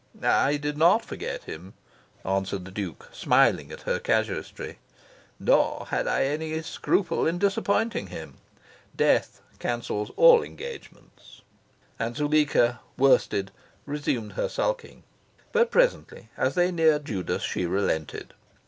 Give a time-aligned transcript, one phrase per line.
[0.23, 1.75] "I did not forget him,"
[2.25, 4.79] answered the Duke, smiling at her casuistry.
[5.39, 8.37] "Nor had I any scruple in disappointing him.
[8.95, 11.43] Death cancels all engagements."
[11.99, 13.51] And Zuleika, worsted,
[13.85, 15.03] resumed her sulking.
[15.51, 18.33] But presently, as they neared Judas, she relented.